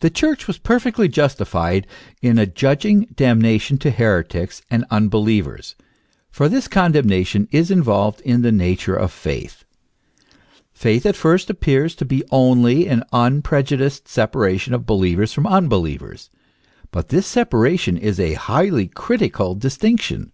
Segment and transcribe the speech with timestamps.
[0.00, 1.86] The Church was perfectly justified
[2.22, 5.76] in adjudging damnation to heretics and unbelievers,*
[6.28, 9.62] for this condemnation is involved in the nature of faith.
[10.72, 16.28] Faith at first appears to be only ^ln unprejudiced separation of believers from unbelievers;
[16.90, 20.32] but this separation is a highly critical distinction.